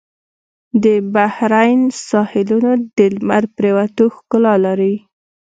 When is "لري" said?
4.65-4.95